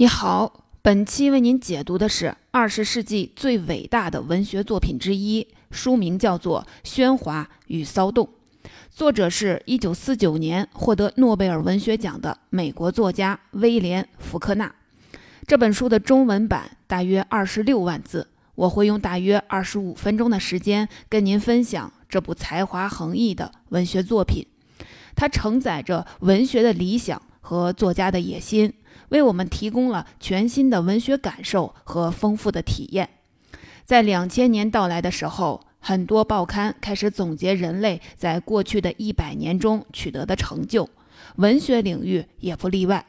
[0.00, 8.24] 你好，本期为您解读的是二十世纪最伟大的文学作品之一，书名叫做《喧哗与骚动》，
[8.88, 14.72] 作者是一九四九年获得诺贝尔文学奖的美国作家威廉·福克纳。
[15.48, 24.46] 这本书的中文版大约二十六万字，我会用大约二十五分钟的时间跟您分享这部才华横溢的文学作品。
[25.16, 28.72] 它承载着文学的理想和作家的野心。
[29.10, 33.08] 为我们提供了全新的文学感受和丰富的体验。
[33.84, 40.88] 在两千年到来的时候，很多报刊开始总结人类在过去的一百年中取得的成就，
[41.36, 43.06] 文学领域也不例外。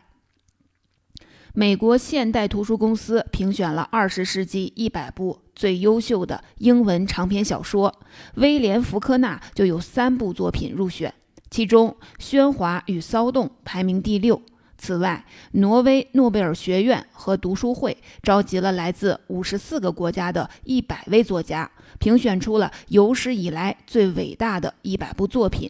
[1.54, 7.93] 美国现代图书公司评选了二十世纪一百部最优秀的英文长篇小说，
[8.35, 11.13] 威廉·福克纳就有三部作品入选，
[11.49, 14.41] 其中《喧哗与骚动》排名第六。
[14.81, 25.70] 此外，挪威诺贝尔学院和读书会召集了来自五十四个国家的一百位作家，评选出了有史以来最伟大的一百部作品，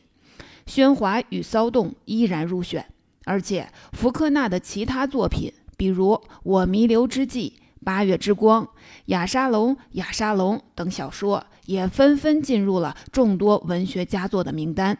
[0.72, 2.86] 《喧哗与骚动》依然入选。
[3.26, 8.64] 而且，福克纳的其他作品，比如《我弥留之际》《八月之光》
[9.06, 14.96] 《亚沙龙亚沙龙》等小说，也纷纷进入了众多文学佳作的名单。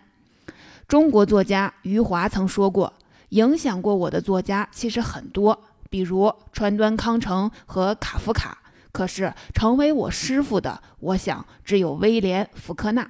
[0.88, 2.92] 中国作家余华曾说过。
[3.30, 8.58] 影响过我的作家其实很多，比如川端康成和卡夫卡。
[8.92, 13.04] 可是成为我师傅的，我想只有威廉·福克纳。《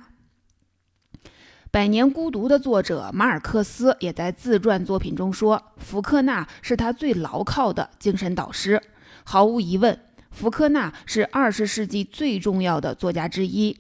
[1.72, 8.82] 百年孤独》的作者马尔克斯也在自传作品中说，福克纳是他最牢靠的精神导师。
[9.24, 9.98] 毫无疑问，
[10.32, 13.80] 福克纳是二十世纪最重要的作家之一。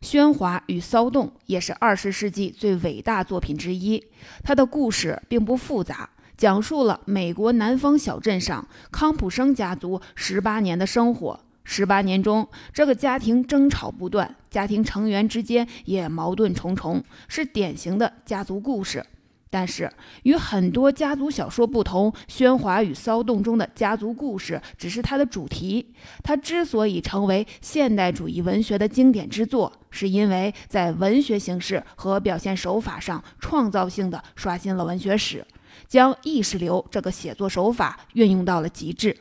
[0.00, 4.02] 喧哗与骚动也是二十世纪最伟大作品之一。
[4.42, 11.40] 它的故事并不复杂，讲述了美国南方小镇上康普生家族十八年的生活。
[11.64, 19.04] 十八年中，这个家庭争吵不断，家庭成员之间也矛盾重重，是典型的家族故事。
[19.50, 19.90] 但是
[20.24, 25.94] 与很多家族小说不同，《喧哗与骚动》中的家族故事只是它的主题。
[26.22, 35.46] 它之所以成为现代主义文学的经典之作，是因为在文学形式和表现手法上创造性的刷新了文学史，
[35.86, 39.16] 将意识流这个写作手法运用到了极致。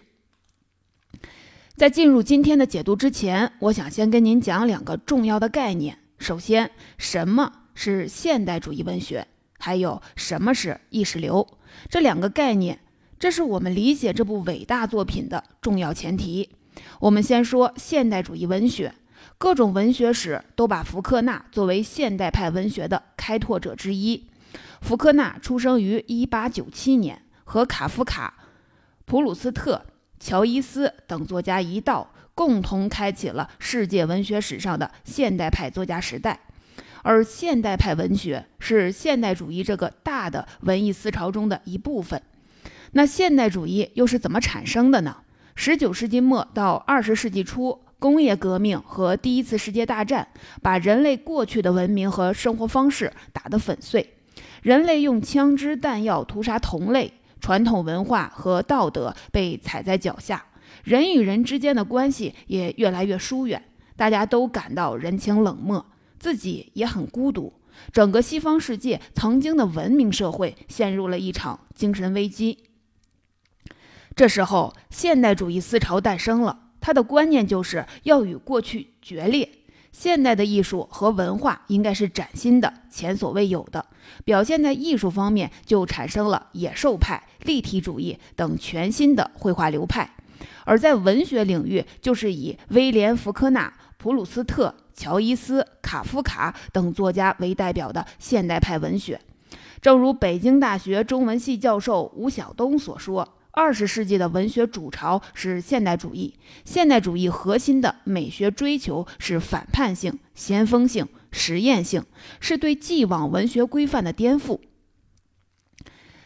[1.76, 6.00] 在进入今天的解读之前，我想先跟您讲两个重要的概念。
[6.18, 9.28] 首先，什么是现代主义文学？
[9.58, 11.48] 还有什么是意识流？
[11.90, 12.80] 这两个概念，
[13.20, 16.50] 这是我们理解这部伟大作品的重要前提。
[17.00, 18.94] 我们先说现代主义文学，
[19.38, 24.28] 各种文学史都把福克纳作为现代派文学的开拓者之一。
[24.82, 28.36] 福克纳出生于1897年，和卡夫卡、
[29.06, 29.86] 普鲁斯特、
[30.20, 36.42] 乔伊斯等作家一道，共同开启了世界文学史上的现代派作家时代。
[37.08, 42.22] 而现代派文学是现代主义这个大的文艺思潮中的一部分。
[42.92, 45.16] 那现代主义又是怎么产生的呢？
[45.56, 50.28] 十九世纪末到二十世纪初，工业革命和第一次世界大战
[50.62, 54.16] 把人类过去的文明和生活方式打得粉碎，
[54.62, 60.44] 人类用枪支弹药屠杀同类，传统文化和道德被踩在脚下，
[60.84, 63.64] 人与人之间的关系也越来越疏远，
[63.96, 65.86] 大家都感到人情冷漠。
[66.28, 67.54] 自己也很孤独，
[67.94, 72.66] 整个西方世界曾经的文明社会陷入了一场精神危机。
[74.14, 79.50] 这时候，现代主义思潮诞生了，它的观念就是要与过去决裂，
[79.94, 83.86] 现代的艺术和文化应该是崭新的、前所未有的。
[84.26, 90.10] 表现在艺术方面，就产生了野兽派、立体主义等全新的绘画流派；
[90.66, 94.76] 而在文学领域，就是以威廉·福克纳、普鲁斯特。
[94.98, 99.22] 乔伊斯、卡夫卡等作家为代表的现代派文学，
[99.80, 106.34] 正如北京大学中文系教授吴晓东所说：“二十世纪的文学主潮是现代主义，
[106.66, 112.04] 现代主义核心的美学追求是反叛性、先锋性、实验性，
[112.40, 114.60] 是对既往文学规范的颠覆。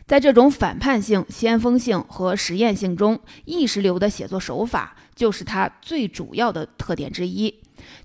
[0.08, 7.54] 在这种反叛性、先锋性和实验性中，意识流的写作手法就是它最主要的特点之一。”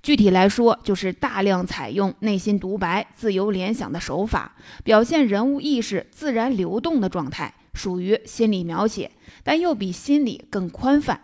[0.02, 9.10] 具体来说，就是大量采用内心独白、自由联想的手法，表现人物意识自然流动的状态，属于心理描写，
[9.42, 11.20] 但又比心理更宽泛。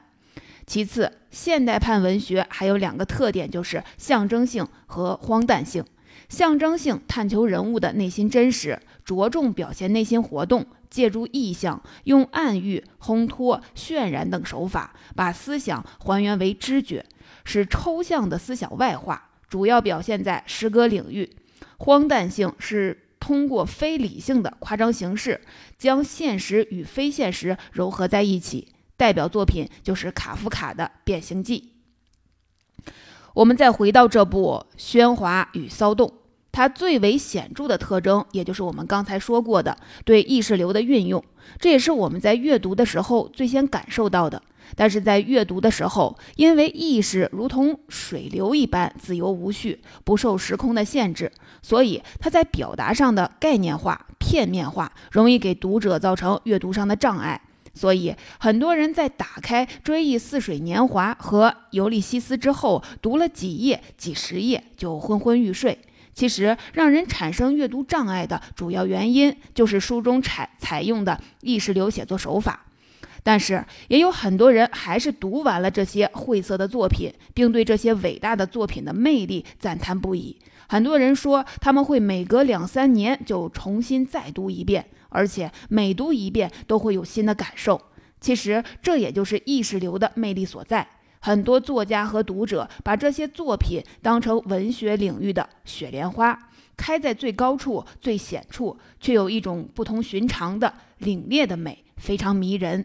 [0.66, 5.84] 其次，现代派文学还有两个特点，就是象征性和荒诞性。
[6.28, 17.04] 象征性探求人物的内心真实，着重表现内心活动，借助意象，用暗喻、烘托、渲染等手法，把思想还原为知觉，
[17.44, 19.30] 是抽象的思想外化。
[19.48, 21.36] 主要表现在诗歌领域。
[21.76, 25.40] 荒诞性是通过非理性的夸张形式，
[25.76, 28.68] 将现实与非现实糅合在一起。
[28.96, 31.72] 代表作品就是卡夫卡的《变形记》。
[33.34, 36.08] 我们再回到这部《喧哗与骚动》。
[36.52, 41.24] 它最为显著的特征，也就是我们刚才说过的对意识流的运用，
[41.58, 44.42] 这也是我们在阅读的时候最先感受到的。
[44.76, 51.30] 但是在阅读的时候，因为意识如同水流一般自由无序，不受时空的限制，
[51.62, 57.40] 所以它在表达上的概念化、片面化，容易给读者造成阅读上的障碍。
[57.74, 65.78] 所以，很多人在打开《追忆似水年华》和《尤利西斯》之后，读了几页、几十页就昏昏欲睡。
[66.12, 72.66] 其实，让人产生阅读障碍的主要原因就是书中采采用的意识流写作手法。
[73.24, 80.36] 但是，也有很多人还是读完了这些晦涩的作品，并对这些伟大的作品的魅力赞叹不已。
[80.68, 87.80] 很多人说，他们会每隔两三年就重新再读一遍，而且每读一遍都会有新的感受。
[88.20, 90.86] 其实，这也就是意识流的魅力所在。
[91.20, 96.36] 很多作家和读者把这些作品当成文学领域的雪莲花，
[96.76, 102.84] 开在最高处、最显处，却有一种不同寻常的凛冽的美，非常迷人。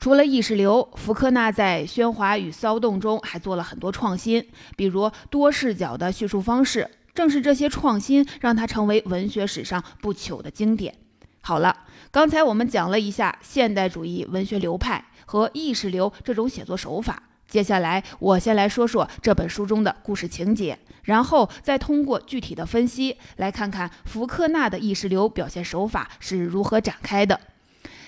[0.00, 4.46] 除了意识流，福克纳在《喧哗与骚动》中还做了很多创新，
[4.76, 6.90] 比如多视角的叙述方式。
[7.14, 10.94] 正是这些创新，让他成为文学史上不朽的经典。
[11.40, 15.04] 好了，刚才我们讲了一下现代主义文学流派。
[15.30, 17.22] 和意识流这种写作手法。
[17.46, 27.38] 接下来，我先来说说这本书中的故事情节，然后再通过具体的分析来看看福克纳的意识流表现手法是如何展开的。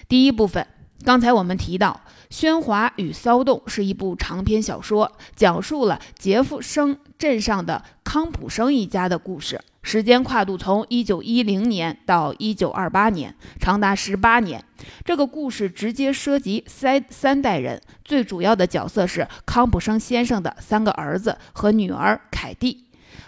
[0.08, 0.66] 第一部分，
[1.02, 2.00] 刚才我们提到，
[2.34, 9.60] 《喧哗与骚动》是一部长篇小说，讲述了杰夫生镇上的康普生一家的故事。
[9.82, 14.62] 时间跨度从一九一零年到一九二八年，长达十八年。
[15.02, 22.84] 这个故事直接涉及三三代人，最主要的角色是康普生先生的三个儿子和女儿凯蒂。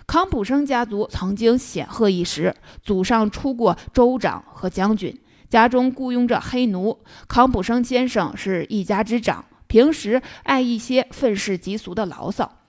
[0.07, 5.19] 康普生家族曾经显赫一时，祖上出过州长和将军，
[5.53, 7.01] 家中雇佣着黑奴。
[7.29, 12.61] 康普生先生是一家之长，平时爱一些愤世嫉俗的牢骚。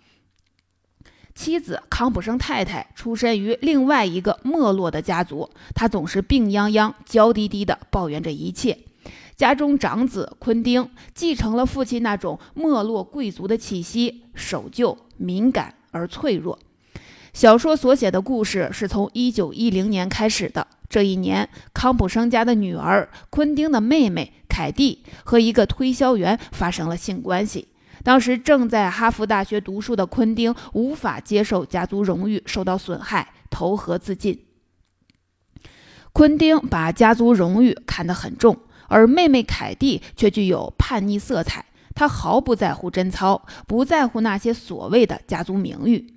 [1.33, 8.80] 妻子康普生太太出身于另外一个没落的家族，她总是病殃殃、娇滴滴地抱怨着一切。
[9.38, 16.59] 家中长子昆丁继承了父亲那种没落贵族的气息，守旧、敏感而脆弱。
[17.31, 20.68] 小说所写的故事是从1910年开始的。
[20.93, 27.69] 这一年，康普生家的女儿昆丁的妹妹凯蒂和一个推销员发生了性关系。
[28.03, 34.45] 当时正在哈佛大学读书的昆丁无法接受家族荣誉受到损害，投河自尽。
[36.11, 38.55] 昆丁把家族荣誉看得很重，
[38.87, 41.65] 而妹妹凯蒂却具有叛逆色彩。
[41.95, 46.12] 她毫不在乎贞操，不在乎那些所谓的家族名誉。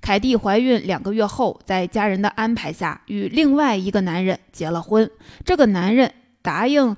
[0.00, 5.10] 凯蒂怀孕两个月后，在家人的安排下与另外一个男人结了婚。
[5.44, 6.12] 这个男人
[6.42, 6.96] 答应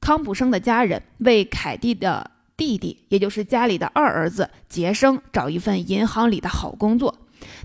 [0.00, 2.30] 康普生的家人为凯蒂的。
[2.60, 7.16] 弟弟，也就是家里的二儿子杰生，找一份银行里的好工作。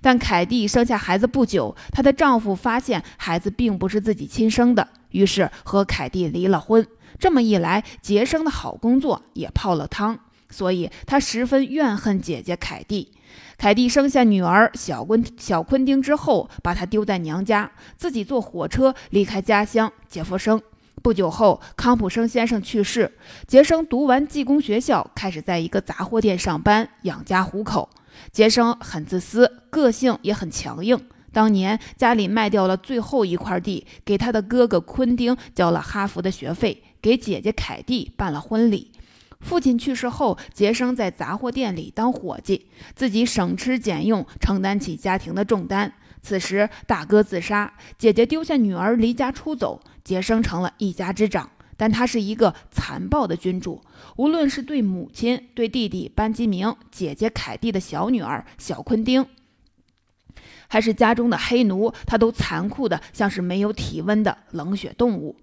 [0.01, 6.87] 但凯蒂生下孩子不久，她的丈夫发现孩子并不是自己亲生的，于是和凯蒂离了婚。
[7.19, 10.17] 这么一来，杰生的好工作也泡了汤，
[10.49, 13.11] 所以他十分怨恨姐姐凯蒂。
[13.57, 20.61] 凯蒂生下女儿小昆小昆丁之后，把她丢在娘家，自己坐火车离开家乡杰佛生。
[21.01, 23.17] 不久后，康普生先生去世。
[23.47, 27.89] 杰生读完技工学校，开始在一个杂货店上班，养家糊口。
[28.31, 30.99] 杰生很自私，个性也很强硬。
[31.31, 38.91] 当年家里卖掉了最后一块地，给他的哥哥昆丁交了哈佛的学费，给姐姐凯蒂办了婚礼。
[39.45, 45.93] 父亲去世后，杰生在杂货店里当伙计，自己省吃俭用，承担起家庭的重担。
[46.23, 49.79] 此时，大哥自杀，姐姐丢下女儿离家出走。
[50.03, 53.81] 杰生成了一家之长，但他是一个残暴的君主。
[54.17, 59.27] 无论是对母亲、对弟弟班吉明、姐姐凯蒂的小女儿小昆丁，
[60.67, 65.35] 还是家中的黑奴，他都残酷的像是没有体温的冷血动物。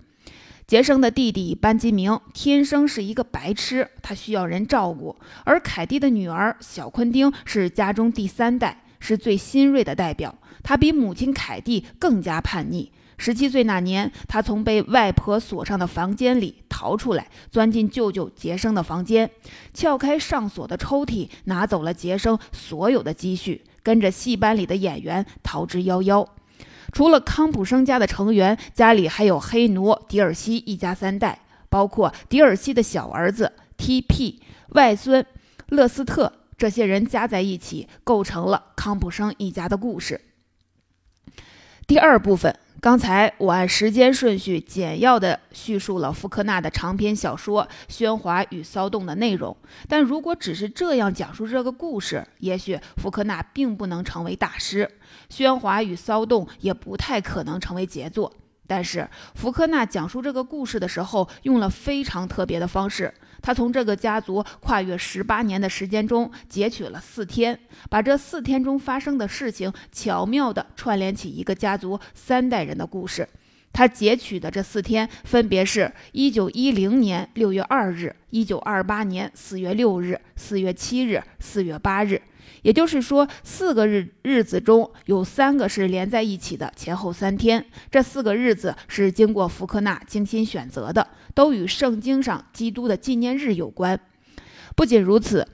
[0.73, 5.14] 杰生的弟弟班吉明天生是一个白痴，他需要人照顾；
[5.45, 10.35] 而凯蒂的女儿小昆丁是家中第三代，是最新锐的代表。
[10.62, 12.91] 他比母亲凯蒂更加叛逆。
[13.19, 19.31] 十七岁那年，他从被外婆锁上的房间里逃出来，钻进舅舅杰生的房间，
[19.75, 26.26] 撬开上锁的抽屉，拿走了杰生所有的积蓄，跟着戏班里的演员逃之夭夭。
[26.93, 35.27] 除了康普生家的成员，家里还有黑奴迪尔西一家三代，包括迪尔西的小儿子 T.P、外孙
[35.69, 40.21] 勒斯特，这些人加在一起，构成了康普生一家的故事。
[41.87, 42.57] 第二部分。
[42.83, 54.91] 刚才我按时间顺序简要的叙述了福克纳的长篇小说《喧哗与骚动》的内容，但如果只是这样讲述这个故事，也许福克纳并不能成为大师，
[55.33, 58.33] 《喧哗与骚动》也不太可能成为杰作。
[58.67, 63.15] 但是福克纳讲述这个故事的时候，用了非常特别的方式。
[63.43, 67.59] 他从这个家族跨越十八年的时间中截取了四天，
[67.91, 73.29] 把这四天中发生的事情巧妙地串联起一个家族三代人的故事。
[73.75, 82.21] 他截取的这四天分别是一九一零年六月二日、一九二八年四月六日、四月七日、四月八日。
[82.61, 87.65] 也就是说，四个日日子中有三个是连在一起的，前后三天。
[87.91, 94.01] 这四个日子是经过福克纳精心选择的，都与圣经上基督的纪念日有关。
[94.75, 95.47] 不仅如此，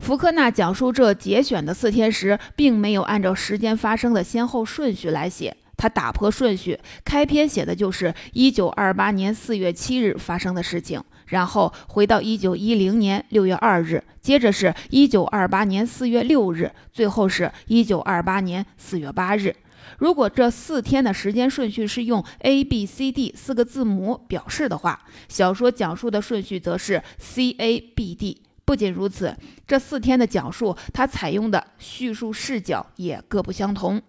[0.00, 11.02] 福克纳讲述这节选的四天时，并没有按照时间发生的先后顺序来写，他打破顺序，开篇写的就是一九二八年四月七日发生的事情。
[11.26, 19.56] 然后回到一九一零年六月二日，接着是一九二八年四月六日，最后是一九二八年四月八日。
[19.98, 28.42] 如果这四天的时间顺序是用 A B C D 四个字母表示的话，小说讲述的顺序则是 C A B D。
[28.64, 34.02] 不仅如此，这四天的讲述，它采用的叙述视角也各不相同。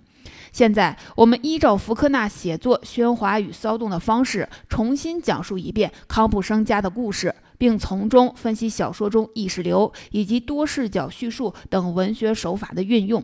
[0.51, 13.23] 现在，我们依照福克纳写作《喧哗与骚动》的方式，重新讲述一遍康普生家的故事，并从中分析小说中意识流以及多视角叙述等文学手法的运用。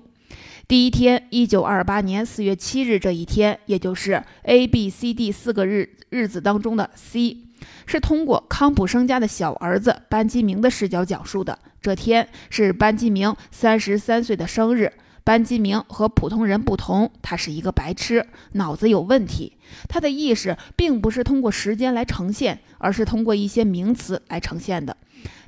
[0.65, 7.37] 第一天，一九二八年四月七日这一天，也就是 A、B、C、D 四个日日子当中的 C，
[7.85, 11.59] 是通过康普生家的小儿子班基明的视角讲述的。
[11.81, 14.93] 这天是班基明三十三岁的生日。
[15.25, 19.53] 班基明和普通人不同，他是一个白痴，脑子有问题。
[19.87, 24.97] 他的意识并不是通过时间来呈现，而是通过一些名词来呈现的。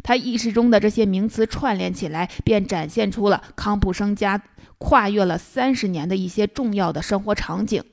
[0.02, 4.42] 他意识中的这些名词串联起来，便展现出了康普生家
[4.78, 7.84] 跨越了三十年的一些重要的生活场景。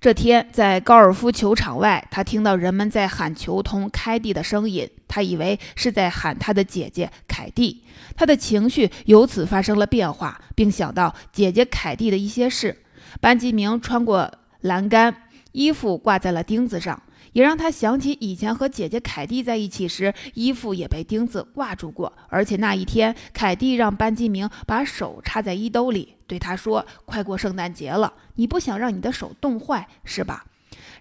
[0.00, 4.90] 这天，在高尔夫球场外，他听到人们在喊球童凯蒂的声音。
[5.06, 7.84] 他以为是在喊他的姐姐凯蒂，
[8.16, 12.82] 他的情绪由此发生了变化，并想到姐姐凯蒂的一些事。
[13.20, 15.14] 班吉明穿过栏杆，
[15.52, 17.00] 衣服挂在了钉子上，
[17.32, 22.12] 也让他想起以前和姐姐凯蒂在一起时，衣服也被钉子挂住过。
[22.28, 26.16] 而且那一天，凯蒂让班吉明把手插在衣兜里。
[26.26, 30.46] 对他说：“快过圣诞节了，你不想让你的手冻坏是吧？”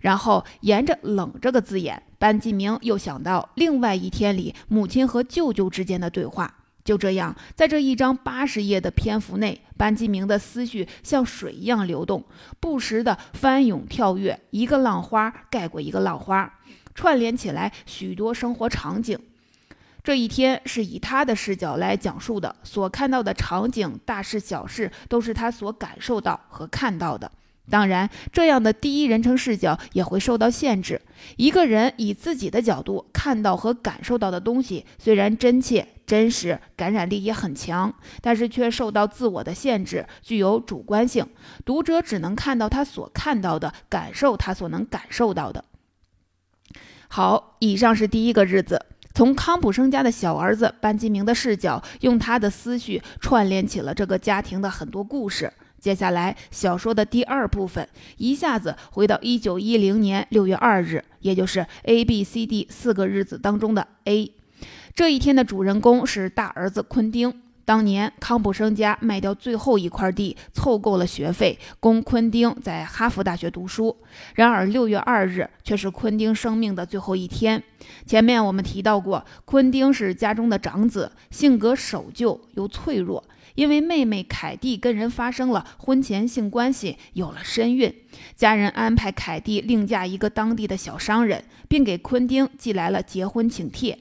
[0.02, 6.61] 然后沿着“冷”这个字眼，班继明又想到另外一天里母亲和舅舅之间的对话。
[6.84, 12.24] 就这样，在这一张八十页的篇幅内，班继明的思绪像水一样流动，
[12.60, 16.60] 不时的翻涌跳跃，一个浪花盖过一个浪花，
[16.96, 19.20] 串联起来许多生活场景。
[20.04, 27.32] 这一天是以他的视角来讲述的，所看到的场景、大事小事，都是他所感受到和看到的。
[27.72, 31.02] 当然，这样的第一人称视角也会受到限制。
[31.38, 41.26] 一个人以自己的角度看到和感受到的东西，虽然真切、真实，感染力也很强，但是却受到自我的限制，具有主观性。
[41.64, 45.64] 读者只能看到他所看到的，感受他所能感受到的。
[47.08, 48.86] 好，以上是第一个日子。
[49.14, 55.52] 从康普生家的小儿子班吉明的视角，用他的思绪串联起了这个家庭的很多故事。
[55.82, 64.32] 接下来，小说的第二部分一下子回到一九一零年六月二日，也就是 A、B、C、D 四个日子当中的 A。
[64.94, 67.42] 这一天的主人公是大儿子昆丁。
[67.64, 73.96] 当年康普生家卖掉最后一块地，凑够了学费，供昆丁在哈佛大学读书。
[74.36, 77.64] 然而六月二日却是昆丁生命的最后一天。
[78.06, 83.24] 前面我们提到过，昆丁是家中的长子，性格守旧又脆弱。
[83.56, 87.94] 因为妹妹凯蒂跟人发生了婚前性关系，有了身孕，
[88.36, 94.00] 家人安排凯蒂另嫁一个当地的小商人，并给昆丁寄来了结婚请帖。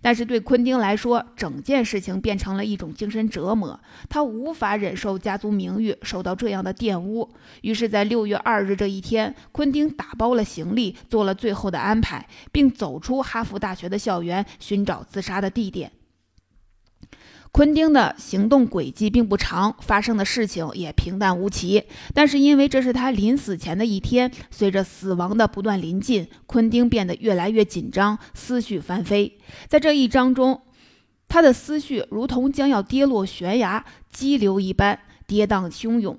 [0.00, 3.78] 但是对昆汀来说，整件事情变成了一种精神折磨，
[4.08, 7.28] 他无法忍受家族名誉受到这样的玷污。
[7.62, 15.90] 于是，在六月二日这一天，昆汀打包了行李，做了最后的安排，并走出哈佛大学的校园，寻找自杀的地点。
[17.50, 21.84] 昆汀的行动轨迹并不长，发生的事情也平淡无奇。
[22.14, 29.38] 但是因为这是他临死前的一天，随着死亡的不断临近，昆汀变得越来越紧张，思绪翻飞。
[29.66, 30.62] 在这一章中，
[31.26, 36.18] 他的思绪如同将要跌落悬崖激流一般跌宕汹涌。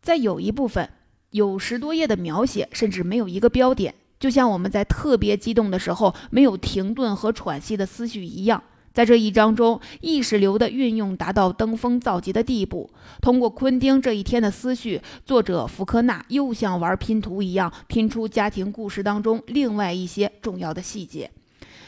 [0.00, 0.88] 在有一部分
[1.30, 8.62] 有十多页的描写，甚至没有一个标点，就像我们在特别激动的时候没有停顿和喘息的思绪一样。
[8.96, 12.90] 在这一章中，意识流的运用达到登峰造极的地步。
[13.20, 21.30] 通过昆汀这一天的思绪，作者福克纳又像玩拼图一样拼出家庭故事当中另外一些重要的细节。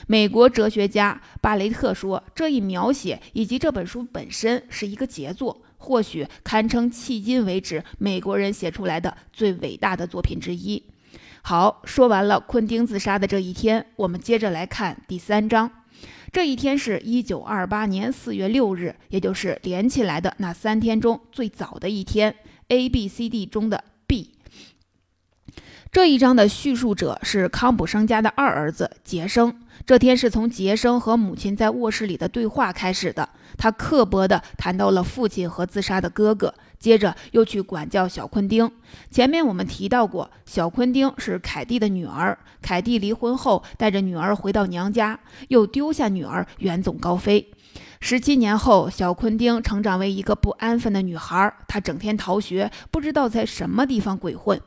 [0.06, 10.82] 美国哲学家巴雷特说：“这一描写以及这本书本身是一个杰作，或许堪称迄今为止美国人写出来的最伟大的作品之一。”
[11.40, 15.70] 好，说完了昆汀自杀的这一天，我们接着来看第三章。
[16.30, 22.34] 这一天是一九二八年四月六日，也就是连起来的那三天中最早的一天。
[22.68, 24.34] A、B、C、D 中的 B。
[25.90, 29.62] 这一章的叙述者是康普生家的二儿子杰生。
[29.86, 33.26] 这天是从杰生和母亲在卧室里的对话开始的。
[33.56, 36.52] 他刻薄地谈到了父亲和自杀的哥哥。
[36.78, 38.70] 接着又去管教小昆丁。
[39.10, 42.38] 前面我们提到过，小昆丁是凯蒂的女儿。
[42.62, 45.18] 凯蒂离婚后，带着女儿回到娘家，
[45.48, 47.50] 又丢下女儿远走高飞。
[48.00, 54.60] 十七年后，小昆丁成长为一个不安分的女孩，她整天逃学，不知道在什么地方鬼混。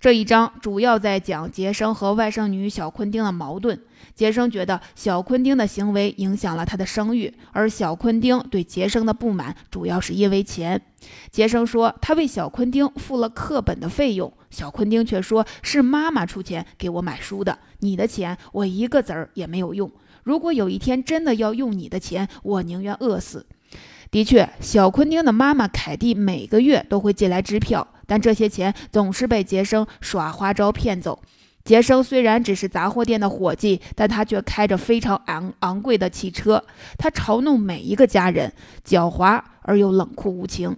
[0.00, 3.78] 这一章主要在讲杰生和外甥女小昆丁的矛盾。
[4.14, 10.80] 杰生觉得小昆丁的行为影响了他的声誉，而小昆丁对杰生的不满主要是因为钱。
[11.30, 19.90] 杰生说他为小昆丁付了课本的费用，小昆丁却说是妈妈出钱给我买书的，你的钱我一个子儿也没有用。
[20.22, 23.46] 如果有一天真的要用你的钱，我宁愿饿死。
[24.10, 31.22] 的确，小昆汀的妈妈凯蒂每个月都会寄来支票，但这些钱总是被杰生耍花招骗走。
[31.62, 36.64] 杰生虽然只是杂货店的伙计，但他却开着非常昂昂贵的汽车。
[36.98, 38.52] 他嘲弄每一个家人，
[38.84, 40.76] 狡猾而又冷酷无情。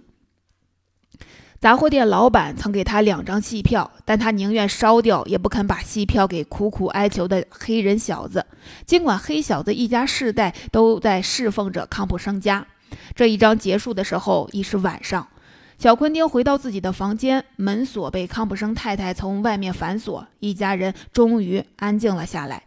[1.59, 8.45] 杂货店老板曾给他两张戏票，但他宁愿烧掉，也不肯把戏票给苦苦哀求的黑人小子。
[8.85, 12.67] 尽管黑小子一家世代都在侍奉着康普生家。
[13.15, 15.27] 这一章结束的时候已是晚上，
[15.77, 22.63] 小昆丁回到自己的房间，门锁被康普生太太从外面反锁，一家人终于安静了下来。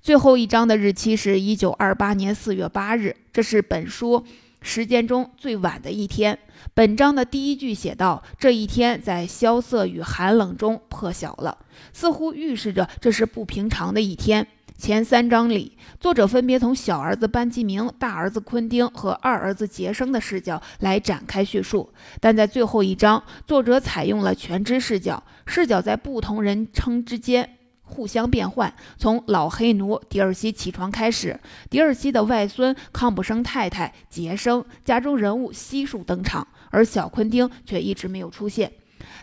[0.00, 4.24] 最后一章的日期是一九二八年四月八日，这是本书
[4.60, 6.38] 时间中最晚的一天。
[6.74, 11.58] 本章的第一句写道：“这一天在萧瑟与寒冷中破晓了”，
[11.92, 14.46] 似乎预示着这是不平常的一天。
[14.76, 27.48] 前三章里，作者分别从小儿子班基明、大儿子昆汀和二儿子杰生的视角来展开叙述，但在最后一章，作者采用了全知视角，视角在不同人称之间
[27.82, 28.74] 互相变换。
[28.98, 31.38] 从老黑奴迪尔西起床开始，
[31.70, 38.72] 迪尔西的外孙康普生太太杰生家中人物悉数登场，而小昆丁却一直没有出现。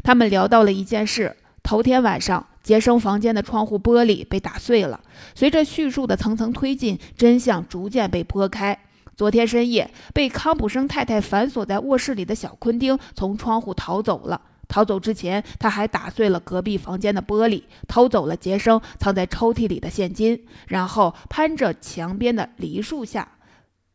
[0.04, 2.46] 他们聊到了一件事：头天晚上。
[2.62, 5.02] 杰生房间的窗户玻璃被打碎了。
[5.34, 8.78] 随着叙述的层层推进，真相逐渐被拨开。
[9.16, 14.42] 昨天深夜，被康普生太太反锁在卧室里的小昆丁从窗户逃走了。
[14.68, 23.38] 逃走之前，他还打碎了隔壁房间的玻璃，偷走了杰生藏在抽屉里的现金，然后攀着墙边的梨树下，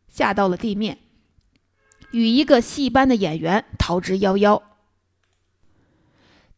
[0.09, 0.99] 下到了地面，
[2.11, 4.61] 与一个戏班的演员逃之夭夭。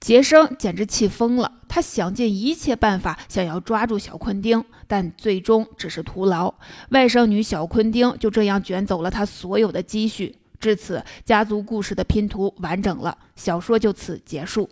[0.00, 6.54] 杰生简直气疯了，他想尽一切办法想要抓住小昆丁，但最终只是徒劳。
[6.88, 10.34] 外甥女小昆丁就这样卷走了他所有的积蓄。
[10.58, 14.66] 至此，家族故事的拼图完整了，小说就此结束。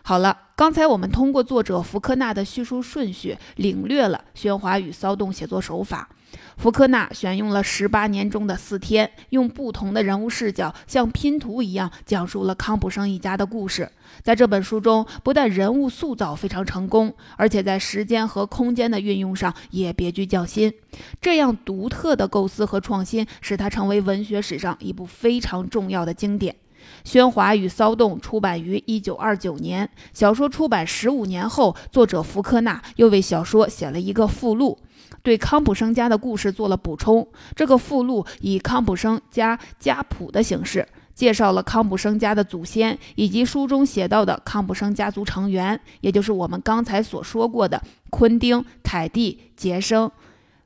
[0.00, 6.08] 好了，刚才我们通过作者福克纳的叙述顺序，领略了喧哗与骚动写作手法。
[6.56, 13.88] 福克纳选用了十八年中的四天，用不同的人物视角，像拼图一样讲述了康普生一家的故事。
[14.22, 20.72] 在这本书中，不但人物塑造非常成功，而且在时间和空间的运用上也别具匠心。
[21.20, 26.56] 这样独特的构思和创新，使它成为文学史上一部非常重要的经典。
[27.08, 29.88] 《喧哗与骚动》出版于一九二九年。
[30.14, 34.78] 小说出版十五年后，作者福克纳又为小说写了一个附录，
[35.22, 37.26] 对康普生家的故事做了补充。
[37.54, 50.10] 这个附录以康普生家家谱的形式，介绍了康普生家的祖先以及书中写到的康普生家族成员，也就是我们刚才所说过的昆汀、凯蒂、杰生、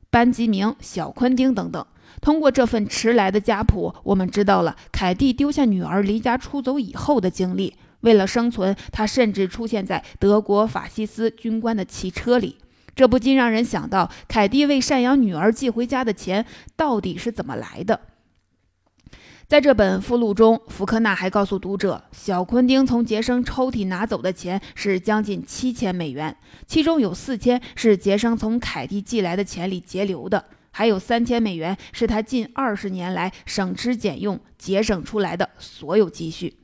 [0.09, 1.85] 班吉明、小昆汀等等。
[2.21, 7.73] 通过这份迟来的家谱，我们知道了凯蒂丢下女儿离家出走以后的经历。
[8.01, 12.57] 为了生存，他甚至出现在德国法西斯军官的汽车里。
[12.95, 17.99] 这不禁让人想到，凯蒂为赡养女儿寄回家的钱到底是怎么来的？
[19.45, 30.45] 在这本附录中，福克纳还告诉读者，小昆丁从杰生抽屉拿走的钱是将近七千美元，其中有四千是杰生从凯蒂寄来的钱里节流的。
[30.71, 36.55] 还有三千美元是他近二十年来省吃俭用节省出来的所有积蓄。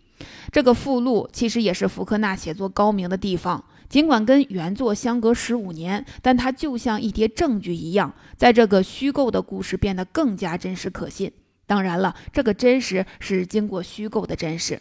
[0.51, 3.63] 这个附录其实也是福克纳写作高明的地方。
[3.89, 11.31] 尽管跟原作相隔十五年，但它就像一叠证据一样，在这个虚构的故事变得更加真实可信。
[11.65, 14.79] 当然了，这个真实是经过虚构的真实。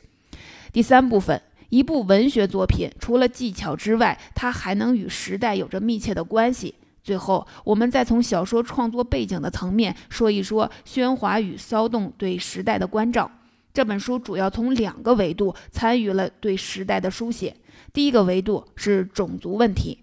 [0.73, 1.41] 第三部分，
[1.71, 6.75] 一部文学作品除了技巧之外，它还能与时代有着密切的关系。
[7.03, 13.31] 最后，我们再从小说创作背景的层面说一说《喧哗与骚动》对时代的关照。
[13.79, 17.55] 这本书主要从两个维度参与了对时代的书写。
[17.93, 20.03] 第一个维度是种族问题。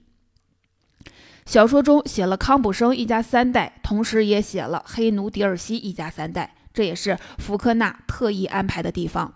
[1.46, 9.34] 小说中写了康普生一家三代，同时也写了黑奴迪尔西一家三代，这也是福克纳特意安排的地方。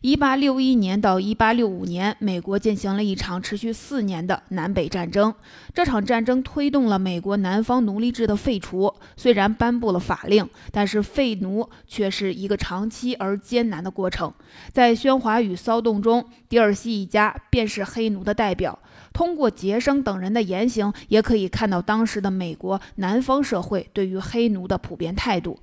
[0.00, 5.34] 一八六一年到一八六五年，美国进行了一场持续四年的南北战争。
[5.74, 8.92] 这场战争推动了美国南方奴隶制的废除。
[9.16, 14.32] 虽然颁布了法令，但是废奴却是一个长期而艰难的过程。
[14.72, 18.78] 在喧哗与骚动中，迪尔西一家便是黑奴的代表。
[19.12, 25.58] 通过杰生等人的言行，也可以看到当时的美国南方社会对于黑奴的普遍态度。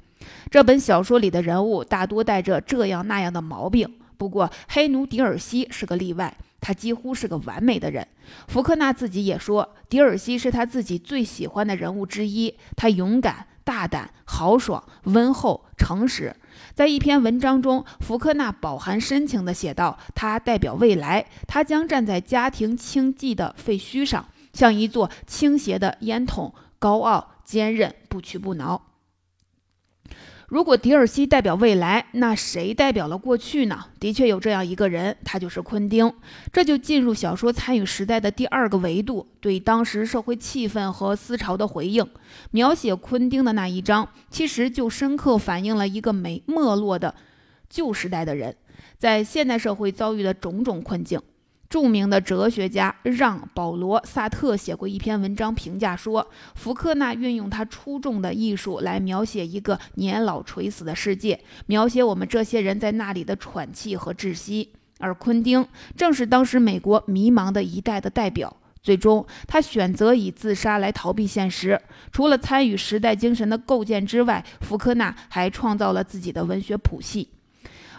[0.50, 3.92] 这本小说里的人物大多带着这样那样的毛病。
[4.18, 8.08] 不过，黑奴迪尔西是个例外，他几乎是个完美的人。
[8.48, 12.56] 福克纳自己也说，迪尔西是他自己最喜欢的人物之一。
[12.76, 16.36] 他勇敢、大胆、豪爽、温厚、诚实。
[16.74, 28.82] 在一篇文章中，福克纳饱含深情地写道：“他代表未来，他将站在家庭清寂的废墟上，像一座倾斜的烟筒，高傲、坚韧、不屈不挠。”
[30.48, 33.86] 如果迪尔西代表未来，那谁代表了过去呢？
[34.00, 36.14] 的确有这样一个人，他就是昆汀。
[36.54, 42.08] 这就进入小说参与时代的第二个维度，对当时社会气氛和思潮的回应。
[42.52, 47.14] 描写昆汀的那一章，其实就深刻反映了一个没没落的
[47.70, 48.56] 旧时代的人，
[48.98, 51.22] 在现代社会遭遇的种种困境。
[51.70, 56.26] 著名的哲学家让·保罗·萨特写过一篇文章，评价说，
[56.56, 64.70] 福克纳运用他出众的艺术来描写一个年老垂死的世界，描写我们这些人在那里的喘气和窒息。
[65.00, 68.56] 而昆汀正是当时美国迷茫的一代的代表。
[68.82, 71.80] 最终，他选择以自杀来逃避现实。
[72.14, 77.28] 除了参与时代精神的构建之外，福克纳还创造了自己的文学谱系。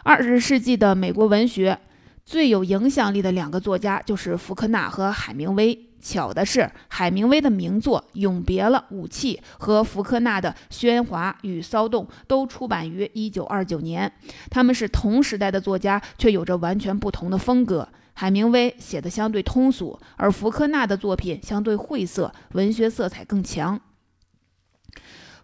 [0.02, 1.78] 二十世纪的美国文学。
[2.28, 5.86] 最有影响力的两个作家就是福克纳和海明威。
[5.98, 14.12] 巧的是，海明威的名作《永别了，武器》和福克纳的《喧哗与骚动》都出版于1929年。
[14.50, 17.88] 他们是同时代的作家，却有着完全不同的风格。
[18.12, 23.80] 海明威写的相对通俗，而福克纳的作品相对晦涩，文学色彩更强。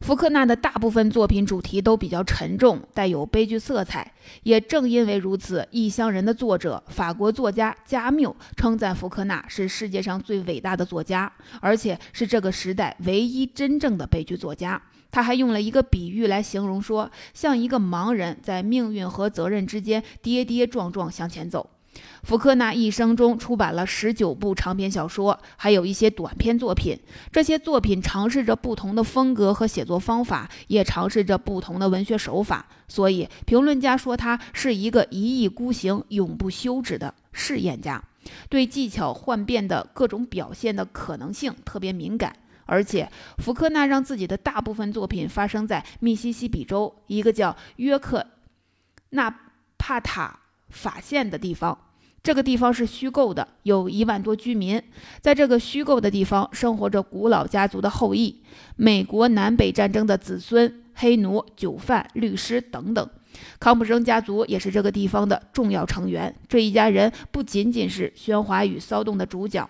[0.05, 4.13] 福克纳的大部分作品主题都比较沉重，带有悲剧色彩。
[4.43, 14.83] 也正因为如此，《异乡人》的作者法国作家加缪称赞福克纳是世界上最伟大的作家，而且是这个时代唯一真正的悲剧作家。
[15.11, 21.71] 他还用了一个比喻来形容，说像一个盲人在命运和责任之间跌跌撞撞向前走。
[22.23, 26.99] 福克纳一生中出版了十九部长篇小说，还有一些短篇作品。
[27.31, 32.67] 这些作品尝试着不同的风格和写作方法，也尝试着不同的文学手法。
[32.89, 38.03] 所以，评论家说他是一个一意孤行、永不休止的试验家，
[38.49, 42.35] 对技巧幻变的各种表现的可能性特别敏感。
[42.67, 48.27] 而且，福克纳让自己的大部分作品发生在密西西比州一个叫约克
[49.11, 49.35] 纳
[49.77, 50.41] 帕塔。
[50.75, 51.79] 法县的地方，
[52.23, 54.83] 这个地方是虚构的，有一万多居民。
[55.21, 58.43] 在这个虚构的地方，生活着古老家族的后裔，
[58.77, 63.09] 美国南北战争的子孙、黑奴、酒贩、律师等等。
[63.59, 66.35] 康普生家族也是这个地方的重要成员。
[66.49, 69.69] 这一家人不仅仅是喧哗与骚动的主角。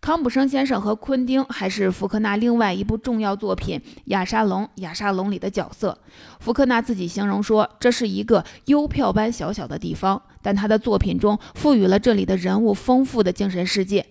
[0.00, 5.98] 康普生先生和昆汀还是福克纳另外一部重要作品《亚沙龙》《亚沙龙》里的角色。
[6.38, 14.06] 福克纳自己形容说，这是一个邮票般小小的地方，但他的作品中赋予了这里的人物丰富的精神世界。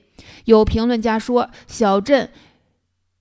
[0.46, 2.30] 有评论家说，小镇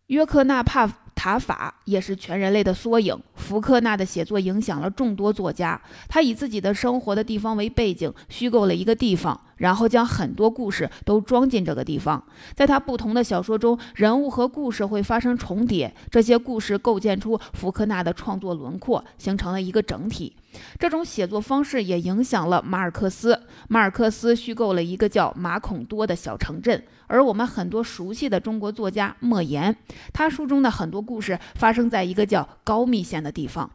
[0.08, 0.98] 约克纳帕。
[1.18, 3.18] 塔法也是全人类的缩影。
[3.34, 5.80] 福克纳的写作影响了众多作家。
[6.08, 12.22] 他以自己的生活的地方为背景，虚构了一个地方，然后将很多故事都装进这个地方。
[12.54, 20.36] 在他不同的小说中，人物和故事会发生重叠，这些故事构建出福克纳的创作轮廓，形成了一个整体。
[20.78, 23.40] 这种写作方式也影响了马尔克斯。
[23.68, 29.76] 马尔克斯虚构了一个叫马孔多的小城镇，而我们很多熟悉的中国作家莫言，
[30.12, 33.70] 他书中的很多故事发生在一个叫高密县的地方。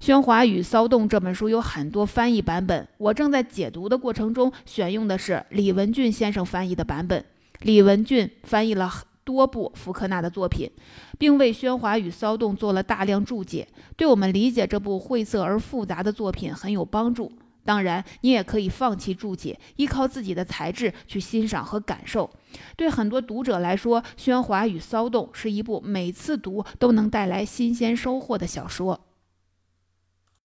[0.06, 7.24] 《喧哗与骚动》这本书有很多翻译版本，我正在解读的过程中选用的是李文俊先生翻译的版本。
[7.60, 8.92] 李文俊翻译了。
[9.24, 10.70] 多部福克纳的作品，
[11.18, 17.32] 并为《喧哗与骚动》做了大量注解，对我们理解这部晦涩而复杂的作品很有帮助。
[17.64, 22.28] 当然，你也可以放弃注解，依靠自己的才智去欣赏和感受。
[22.76, 29.00] 对很多读者来说，《喧哗与骚动》是一部每次读都能带来新鲜收获的小说。